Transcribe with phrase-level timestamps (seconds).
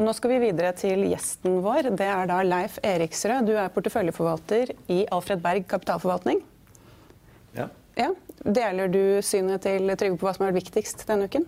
[0.00, 1.90] Og nå skal vi videre til gjesten vår.
[1.92, 3.50] Det er da Leif Eriksrød.
[3.50, 6.40] Du er porteføljeforvalter i Alfred Berg kapitalforvaltning.
[7.52, 7.66] Ja.
[8.00, 8.06] Ja.
[8.40, 11.44] Deler du synet til Trygve på hva som har vært viktigst denne uken?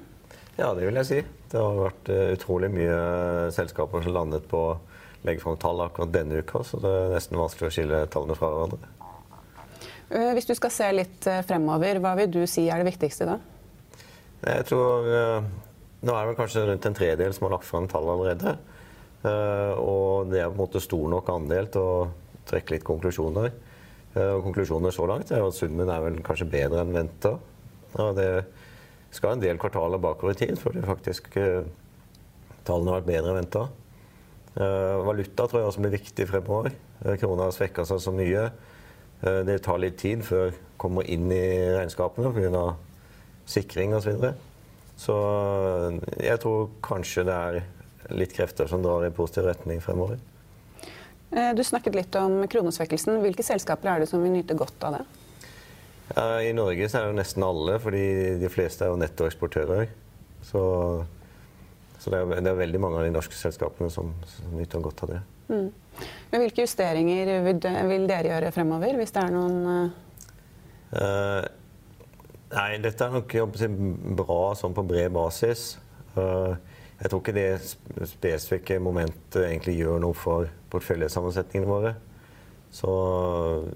[0.58, 1.22] ja, det vil jeg si.
[1.48, 2.98] Det har vært eh, utrolig mye
[3.56, 4.76] selskaper som landet på å
[5.24, 8.52] legge fram tall akkurat denne uka, så det er nesten vanskelig å skille tallene fra
[8.52, 8.92] hverandre.
[10.12, 13.32] Eh, Hvis du skal se litt eh, fremover, hva vil du si er det viktigste
[13.32, 13.38] da?
[14.44, 15.08] Jeg tror
[16.02, 18.56] Nå er det kanskje rundt en tredjedel som har lagt fram tall allerede.
[19.22, 22.08] Eh, og det er på en måte stor nok andel til å
[22.48, 23.52] trekke litt konklusjoner.
[24.16, 27.36] Eh, og konklusjoner så langt er at summen er vel kanskje bedre enn venta.
[28.02, 28.28] Og det
[29.14, 31.62] skal en del kvartaler bakover i tid før det faktisk eh,
[32.66, 33.68] tallene har vært bedre enn venta.
[35.06, 36.74] valuta tror jeg også blir viktig fremover.
[37.18, 38.50] Krona har svekka seg så mye.
[39.22, 42.74] Det tar litt tid før det kommer inn i regnskapene pga.
[43.46, 44.28] sikring osv.
[44.96, 45.14] Så,
[45.88, 47.62] eh, jeg tror kanskje det er
[48.12, 50.18] litt krefter som drar i positiv retning fremover.
[51.32, 53.20] Eh, Du snakket litt om kronesvekkelsen.
[53.22, 55.04] Hvilke selskaper er det som vil nyte godt av det?
[56.16, 59.88] Eh, I Norge så er det jo nesten alle, fordi de fleste er jo nettoeksportører.
[60.42, 60.62] Så,
[61.98, 65.04] så det, er, det er veldig mange av de norske selskapene som, som nyter godt
[65.06, 65.22] av det.
[65.52, 67.58] Men hvilke justeringer vil
[67.90, 69.90] vil dere gjøre fremover, hvis det er noen
[70.92, 71.44] uh...
[72.54, 73.34] nei, dette er nok
[74.18, 75.76] bra sånn på bred basis.
[76.16, 76.54] Eh,
[77.02, 81.94] jeg tror ikke det spesifikke momentet egentlig gjør noe for porteføljesammensetningene våre.
[82.72, 82.92] Så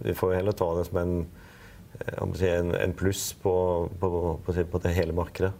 [0.04, 1.16] vi får heller ta det som en,
[2.38, 3.54] si, en, en pluss på,
[4.00, 4.10] på,
[4.46, 5.52] på, på det hele markedet.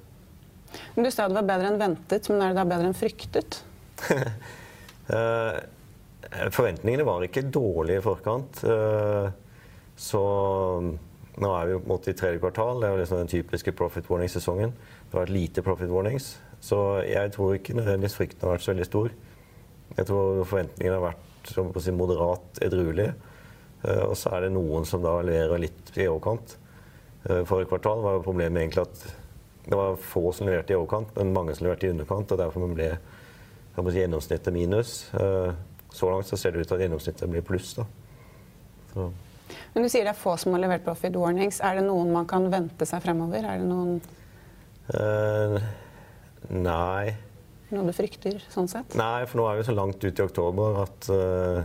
[0.94, 3.62] Men Du sa det var bedre enn ventet, men er det da bedre enn fryktet?
[5.06, 5.56] Eh,
[6.50, 8.56] forventningene var ikke dårlige i forkant.
[8.66, 9.28] Eh,
[9.94, 10.22] så
[11.42, 12.80] nå er vi på en måte i tredje kvartal.
[12.80, 14.72] Det er liksom den typiske profit warning-sesongen.
[14.72, 16.36] Det har vært lite profit warnings.
[16.64, 19.16] Så jeg tror ikke nødvendigvis frykten har vært så veldig stor.
[19.97, 23.12] Jeg tror forventningene har vært på å moderat edruelige.
[23.84, 26.56] Eh, og så er det noen som da leverer litt i overkant.
[27.28, 29.04] Eh, Forrige kvartal var jo problemet egentlig at
[29.66, 32.32] det var få som leverte i overkant, men mange som leverte i underkant.
[32.32, 32.91] og derfor ble
[33.92, 35.12] si, gjennomsnittet minus.
[35.14, 35.53] Eh,
[35.97, 37.74] Så langt så ser det ut til at gjennomsnittet blir pluss.
[37.74, 37.84] da.
[38.92, 39.12] Så,
[39.74, 41.60] Men Du sier det er få som har levert profit warnings.
[41.64, 43.44] Er det noen man kan vente seg fremover?
[43.44, 44.00] Er det noen,
[44.96, 45.56] uh,
[46.50, 47.14] nei.
[47.70, 48.96] noe du frykter sånn sett?
[48.98, 51.64] Nei, for nå er vi så langt ut i oktober at uh,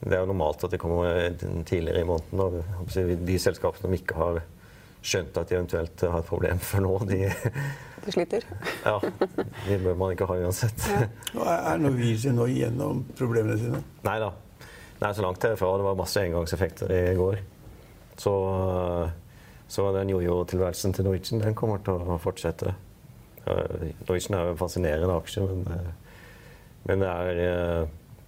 [0.00, 1.34] det er jo normalt at det kommer
[1.66, 2.40] tidligere i måneden.
[2.40, 4.42] Og de selskapene som ikke har
[5.00, 7.22] skjønt at de eventuelt har et problem før nå, de,
[8.04, 8.44] De sliter?
[8.84, 10.86] ja, de bør man ikke ha uansett.
[11.36, 13.82] Nå er er Norwegian nå igjennom problemene sine?
[14.06, 14.30] Nei da.
[15.00, 15.76] Nei, så langt herfra.
[15.76, 17.38] Det var masse engangseffekter i går.
[18.20, 18.34] Så,
[19.68, 22.74] så den jojo-tilværelsen til Norwegian den kommer til å fortsette.
[23.46, 26.18] Norwegian er jo en fascinerende aksje, men, eh,
[26.90, 27.86] men det, er, eh,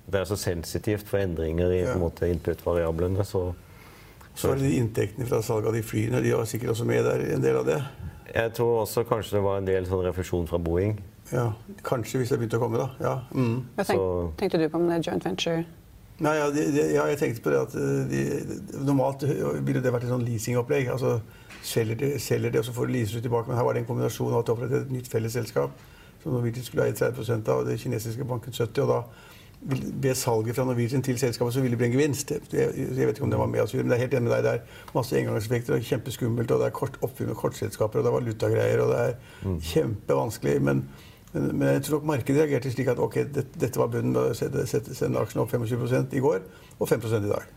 [0.09, 1.93] det er så sensitivt for endringer i ja.
[1.93, 3.25] en input-variablene.
[3.25, 3.53] Så,
[4.35, 6.23] Så er det de inntektene fra salget av de flyene.
[6.25, 7.83] De var sikkert også med der, en del av det.
[8.35, 10.97] jeg tror også kanskje det var en del sånn refusjon fra Boeing.
[11.33, 11.53] Ja,
[11.85, 12.89] Kanskje, hvis det begynte å komme, da.
[13.01, 13.15] Ja.
[13.37, 13.63] Mm.
[13.77, 15.65] Hva tenk, tenkte du på om det joint venture?
[16.23, 18.21] Nei, ja, de, de, ja, jeg tenkte på det at eh, de,
[18.85, 19.25] normalt
[19.65, 20.93] ville det vært et sånn leasingopplegg.
[20.93, 21.17] Altså
[21.63, 23.49] selger de, selger det, og så får du leaser det tilbake.
[23.51, 25.85] Men her var det en kombinasjon av at de opprettet et nytt fellesselskap
[26.23, 29.03] som Norwegian skulle eie 30 av, og det kinesiske banken 70 og da
[30.03, 32.33] ved salget fra Norwegian til selskapet så ville det bli en gevinst.
[32.53, 34.33] Jeg, jeg vet ikke om det var med oss, men det er helt enig med
[34.35, 34.43] deg.
[34.43, 38.11] Det er masse engangseffekter og kjempeskummelt, og det er kort oppfyll med kortselskaper, og det
[38.11, 40.57] er valutagreier, og det er kjempevanskelig.
[40.67, 40.83] Men,
[41.33, 44.35] men, men jeg tror nok markedet reagerte slik at ok, det, dette var bunnen.
[44.37, 46.41] Sende send aksjen opp 25 i går,
[46.79, 47.53] og 5 i dag.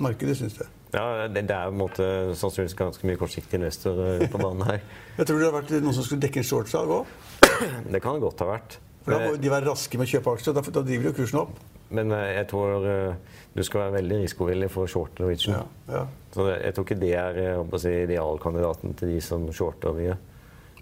[0.00, 0.68] Markedet syns det.
[0.94, 2.04] Ja, det, det er på en måte
[2.38, 3.98] sannsynligvis ganske mye kortsiktige investor
[4.32, 4.78] på banen her.
[5.18, 7.16] Jeg tror det har vært noen som skulle dekke en shortsalg òg.
[7.92, 8.78] Det kan det godt ha vært.
[9.02, 10.56] For da må de være raske med å kjøpe aksjer.
[10.56, 11.58] Da, da driver jo kursen opp.
[11.96, 15.58] Men eh, jeg tror eh, du skal være veldig risikovillig for å shorte Norwegian.
[15.58, 16.02] Ja, ja.
[16.34, 20.16] Så jeg tror ikke det er å si, idealkandidaten til de som shorter mye.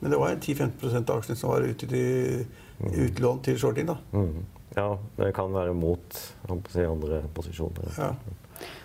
[0.01, 2.47] Men det var en 10-15 av aksjene som var ute til
[3.07, 3.87] utlån til shorting.
[3.89, 3.97] da.
[4.13, 4.45] Mm.
[4.77, 6.19] Ja, det kan være mot
[6.69, 7.89] si, andre posisjoner.
[7.97, 8.11] Ja.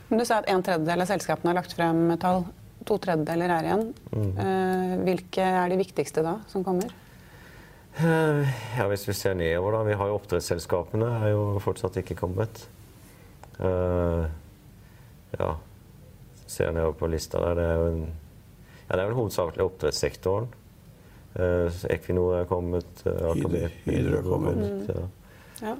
[0.09, 2.45] Men Du sa at en tredjedel av selskapene har lagt frem tall.
[2.87, 3.83] To tredjedeler er igjen.
[4.15, 4.29] Mm.
[4.43, 6.89] Eh, Hvilke er de viktigste da, som kommer?
[7.99, 8.47] Eh,
[8.77, 9.83] ja, Hvis vi ser nedover, da.
[9.83, 12.67] Vi har jo oppdrettsselskapene er jo fortsatt ikke kommet.
[13.61, 14.25] Uh,
[15.37, 15.51] ja
[16.49, 17.59] Ser nedover på lista der.
[17.59, 17.99] Det er jo en,
[18.87, 20.47] ja, det er vel hovedsakelig oppdrettssektoren.
[21.35, 23.03] Uh, Equinor er kommet.
[23.05, 24.61] Uh, Hydro, Hydro er kommet.
[24.61, 25.09] Mm.
[25.61, 25.75] Ja.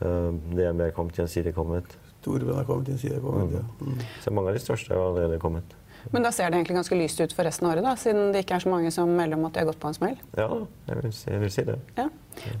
[0.00, 1.96] Uh, DNB er kommet, Gjensidige er kommet.
[2.20, 3.58] Storebrand har kommet, Gjensidige er kommet.
[3.58, 3.64] Ja.
[3.80, 4.04] Mm.
[4.24, 5.76] Så mange av de største har allerede kommet.
[6.12, 8.44] Men da ser det egentlig ganske lyst ut for resten av året, da, siden det
[8.44, 10.16] ikke er så mange som melder om at de har gått på en smell?
[10.36, 10.48] Ja,
[10.88, 11.76] jeg vil si, jeg vil si det.
[11.96, 12.08] Ja.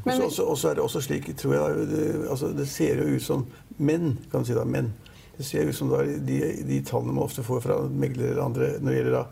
[0.06, 3.24] Men, og så er det også slik, tror jeg, det, altså, det ser jo ut
[3.24, 3.44] som
[3.76, 4.92] menn, kan du si da, menn.
[5.36, 8.70] Det ser ut som da, de, de tallene man ofte får fra meglere eller andre
[8.78, 9.24] når det gjelder da,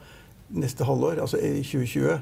[0.63, 2.17] neste halvår, altså i 2020,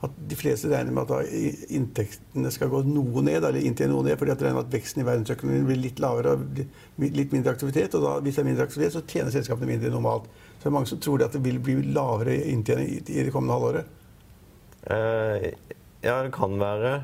[0.00, 1.32] at de fleste regner med at
[1.76, 4.76] inntektene skal gå noe ned, eller inntil noe ned, fordi at de regner med at
[4.78, 6.62] veksten i verdensøkonomien blir litt lavere og
[7.04, 7.96] litt mindre aktivitet.
[7.98, 10.30] Og da, hvis det er mindre aktivitet, så tjener selskapene mindre normalt.
[10.54, 13.58] Så det er mange som tror at det vil bli lavere inntjening i det kommende
[13.58, 13.96] halvåret.
[14.88, 15.50] Uh,
[16.00, 16.94] ja, det kan være.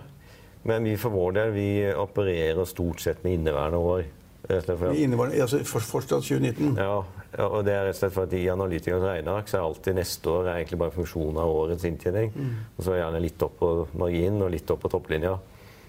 [0.67, 4.07] Men vi for vår del vi opererer stort sett med inneværende år.
[4.47, 6.77] Inneværende, altså fortsatt 2019?
[6.79, 7.01] Ja,
[7.43, 10.31] og det er rett og slett for at I analytikernes regneark så er alltid neste
[10.31, 12.31] år er egentlig bare funksjon av årets inntjening.
[12.35, 12.53] Mm.
[12.77, 15.35] Og så er gjerne litt opp på marginen og litt opp på topplinja.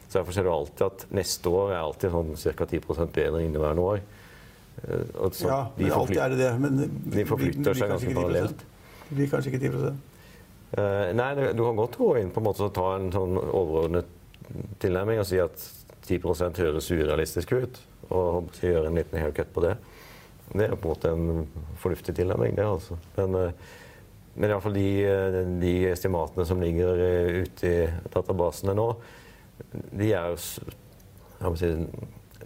[0.07, 2.69] Så Derfor ser du alltid at neste år er alltid sånn ca.
[2.71, 4.01] 10 bedre enn inneværende år.
[5.33, 6.51] Så ja, men alltid er det det.
[6.63, 6.83] Men
[7.17, 8.63] de forflytter seg ganske parallelt.
[9.07, 12.65] Det blir kanskje ikke 10 uh, Nei, du kan godt gå inn på en måte
[12.67, 14.09] og ta en sånn overordnet
[14.81, 15.69] tilnærming og si at
[16.07, 17.79] 10% høres urealistisk ut
[18.13, 19.75] og gjøre en liten haircut på det.
[20.53, 21.47] Det er på en måte en
[21.81, 22.65] fornuftig tilnærming, det.
[22.65, 22.97] altså.
[23.17, 23.51] Men, eh,
[24.35, 28.87] men iallfall de, eh, de estimatene som ligger eh, ute i databasene nå,
[29.91, 31.71] de er, si,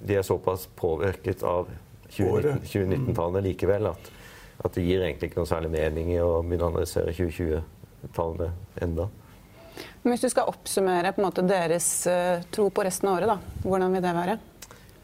[0.01, 1.69] de er såpass påvirket av
[2.11, 4.11] 2019-tallene likevel at,
[4.63, 8.49] at, det gir egentlig ikke noe særlig mening i å begynne å analysere 2020-tallene
[8.81, 9.09] enda.
[10.01, 11.91] Men hvis du skal oppsummere på en måte deres
[12.51, 14.39] tro på resten av året, da, hvordan vil det være?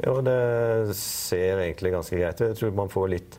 [0.04, 2.48] Ja, det ser egentlig ganske greit ut.
[2.52, 3.38] Jeg tror man får litt,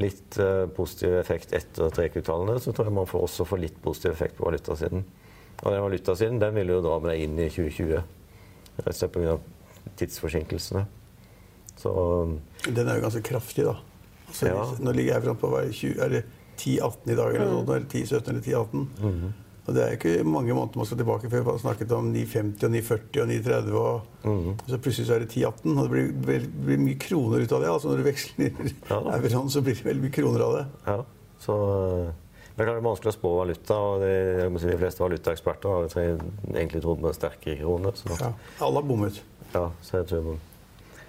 [0.00, 2.58] litt uh, positiv effekt etter trekvartalene.
[2.60, 5.06] Så tror jeg man får også får litt positiv effekt på valutasiden.
[5.62, 8.04] Og den valutasiden den vil jo dra med deg inn i 2020.
[8.74, 9.38] Rett og slett pga.
[10.00, 10.84] tidsforsinkelsene.
[11.76, 11.90] Så
[12.64, 13.78] Den er jo ganske kraftig, da.
[14.28, 14.64] Altså, ja.
[14.80, 15.50] Nå ligger jeg framme på
[16.54, 17.92] 10-18 i dag, eller noe sånt.
[17.92, 18.86] 10-17 eller 10-18.
[19.00, 19.32] Mm -hmm.
[19.64, 22.72] Og Det er ikke mange måneder man skal tilbake før man snakket om 950 og
[22.74, 23.76] 940 og 930.
[23.80, 24.50] Og, mm.
[24.68, 25.78] så plutselig så er det 1018.
[25.78, 27.70] Og det blir, blir, blir, mye kroner ut av det.
[27.70, 28.50] altså Når du veksler
[28.90, 28.98] ja.
[28.98, 30.66] euroen, så blir det veldig mye kroner av det.
[30.90, 30.98] Ja,
[31.46, 31.56] så...
[32.54, 34.02] Det er vanskelig å spå valuta, og
[34.62, 37.90] si, de fleste valutaeksperter har egentlig trodd på en sterkere krone.
[38.20, 38.28] Ja,
[38.62, 39.18] alle har bommet.
[39.50, 40.38] Ja, så jeg tror man...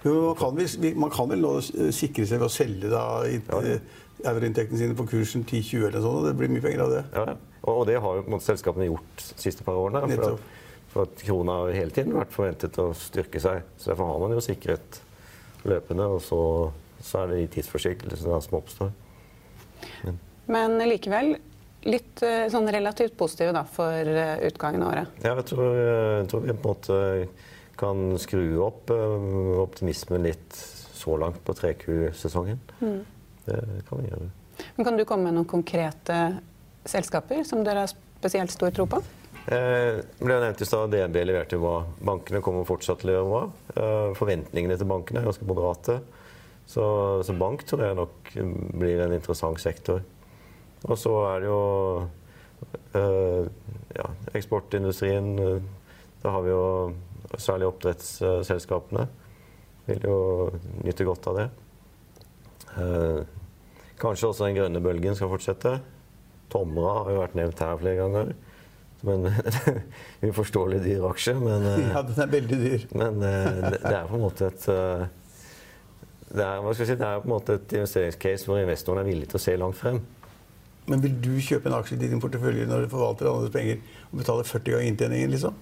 [0.02, 0.58] man, kan,
[1.04, 1.52] man kan vel nå
[1.94, 3.78] sikre seg ved å selge da, ja.
[4.24, 7.02] Euroinntektene sine på kursen 10-20 eller sånn, og det blir mye penger av det.
[7.12, 7.62] Ja, ja.
[7.72, 10.06] Og det har jo selskapene gjort de siste par årene.
[10.14, 10.52] For at,
[10.92, 13.66] for at krona har hele tiden vært forventet å styrke seg.
[13.76, 15.00] Så derfor har man jo sikret
[15.66, 16.40] løpende, og så,
[17.02, 18.94] så er det de tidsforsinkelsene som oppstår.
[20.06, 20.22] Men.
[20.46, 21.34] Men likevel
[21.86, 25.18] litt eh, sånn relativt positive da, for eh, utgangen av året?
[25.22, 27.00] Ja, jeg tror, jeg tror vi på en måte
[27.76, 29.28] kan skru opp eh,
[29.62, 30.56] optimismen litt
[30.96, 32.62] så langt på 3Q-sesongen.
[32.80, 33.02] Mm.
[33.46, 34.28] Det kan vi gjøre.
[34.76, 36.18] Men kan du komme med noen konkrete
[36.86, 39.00] selskaper som dere har spesielt stor tro på?
[39.46, 43.42] Eh, ble nevnt i stad DNB leverte hva bankene kommer fortsatt til å levere hva.
[43.78, 46.00] Eh, forventningene til bankene er ganske moderate.
[46.66, 46.82] Så,
[47.22, 48.32] så, bank tror jeg nok
[48.74, 50.00] blir en interessant sektor.
[50.82, 51.60] Og så er det jo
[52.98, 53.46] eh,
[53.94, 55.30] ja, eksportindustrien.
[56.24, 56.66] Da har vi jo
[57.38, 59.06] særlig oppdrettsselskapene.
[59.86, 60.18] Vil jo
[60.82, 61.46] nyte godt av det.
[62.76, 63.20] Eh,
[64.00, 65.78] kanskje også den grønne bølgen skal fortsette.
[66.52, 68.34] Tomra har jo vært nevnt her flere ganger.
[69.06, 69.28] Men
[70.30, 72.88] Uforståelig dyr aksje, men eh, Ja, den er veldig dyr.
[72.96, 74.68] Men eh, det, det er på en måte et
[76.26, 78.98] det er, hva skal jeg si, det er på en måte et investeringscase hvor investoren
[78.98, 80.00] er villig til å se langt frem.
[80.90, 83.78] Men vil du kjøpe en aksje i din portefølje når du forvalter andres penger
[84.10, 85.32] og betaler 40 ganger inntjeningen?
[85.34, 85.54] liksom?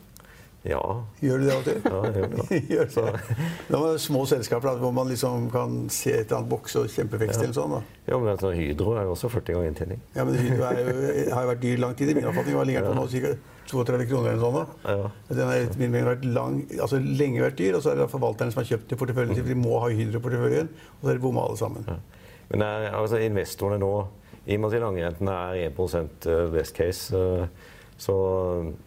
[0.64, 0.80] Ja.
[1.20, 1.84] Gjør du det alltid?
[1.84, 2.60] Ja, jeg gjør det.
[2.72, 3.38] gjør det.
[3.68, 6.80] Da var det små selskaper da, hvor man liksom kan se et eller annet bokse
[6.80, 7.44] og kjempevekst ja.
[7.44, 7.74] eller sånn.
[7.76, 7.98] da.
[8.08, 10.00] Ja, men altså, Hydro er jo også 40 ganger inntjening.
[10.16, 10.94] Ja, men Hydro jo,
[11.34, 12.14] har jo vært dyr lang tid.
[12.14, 13.34] I min oppfatning har ligget på nå ca.
[13.64, 14.56] 32 kroner eller sånn.
[14.56, 14.96] da.
[14.96, 15.12] Ja.
[15.36, 18.10] Den har etter min mening vært lang, altså lenge vært dyr, og så er det
[18.12, 21.06] forvalterne som har kjøpt det porteføljen sin, for de må ha Hydro i porteføljen, og
[21.06, 21.88] så er det bomma alle sammen.
[21.88, 21.96] Ja.
[22.50, 23.92] Men er, altså, investorene nå,
[24.44, 28.16] i og med at langrentene er 1 eh, best case, eh, så,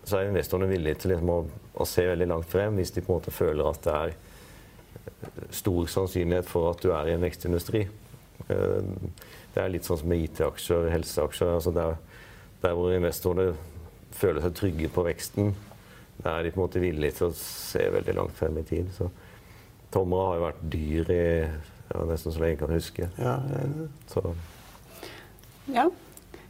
[0.04, 1.40] så er investorene villige til liksom å
[1.78, 5.88] å se veldig langt frem hvis de på en måte føler at det er stor
[5.92, 7.86] sannsynlighet for at du er i en vekstindustri.
[8.48, 8.90] Eh,
[9.54, 11.54] det er litt sånn som med IT-aksjer, helseaksjer.
[11.54, 11.96] altså der,
[12.64, 13.56] der, hvor investorene
[14.18, 15.54] føler seg trygge på veksten,
[16.26, 18.90] er de på en måte villige til å se veldig langt frem i tid.
[18.96, 19.10] Så
[19.94, 23.10] tommere har jo vært dyr i ja, nesten så lenge jeg kan huske.
[23.22, 23.90] Ja, ja.
[24.12, 24.26] Så
[25.68, 25.90] Ja.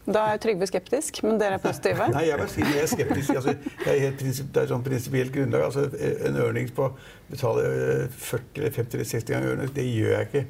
[0.08, 2.08] Da er Trygve skeptisk, men dere er positive.
[2.16, 3.30] Nei, jeg, vil si, jeg er skeptisk.
[3.36, 5.66] Altså, det er helt prinsip, det er sånn prinsipielt grunnlag.
[5.68, 5.90] Altså,
[6.30, 6.88] en ørnings på
[7.30, 10.46] betale øh, 40 eller 50 eller 60 ganger ørnings, det gjør jeg ikke.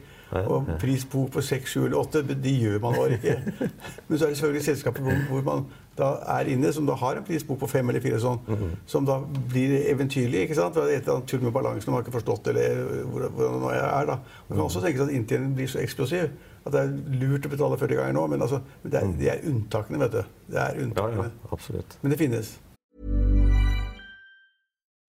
[0.52, 3.36] Og pris på på 6, 7 eller 8, det gjør man bare ikke.
[4.10, 5.66] Men så er det selvfølgelig selskaper hvor, man
[5.98, 8.74] da er inne, som da har en prisbok på 5 eller 4 sånn, Mhm.
[8.86, 9.16] som da
[9.50, 10.44] blir eventyrlig.
[10.46, 10.76] ikke sant?
[10.76, 13.56] Det er et eller annet tull med balansen man har ikke forstått, eller hvor- hvordan
[13.56, 14.06] det nå er.
[14.12, 14.20] da.
[14.50, 16.30] Man kan også tenke seg at inntjeningen blir så eksplosiv
[16.68, 16.94] at det er
[17.24, 20.34] lurt å betale 40 ganger nå, men altså, det, er, det er unntakene, vet du.
[20.52, 21.98] Det er ja, ja, absolutt.
[22.04, 22.56] Men det finnes.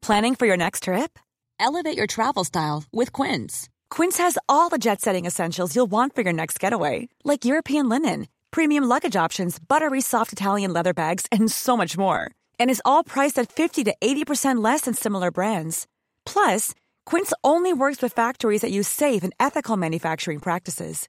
[0.02, 1.18] Planning for your next trip?
[1.60, 3.68] Elevate your travel style with Quince.
[3.90, 7.88] Quince has all the jet setting essentials you'll want for your next getaway, like European
[7.88, 12.30] linen, premium luggage options, buttery soft Italian leather bags, and so much more.
[12.60, 15.86] And is all priced at 50 to 80% less than similar brands.
[16.24, 16.74] Plus,
[17.04, 21.08] Quince only works with factories that use safe and ethical manufacturing practices.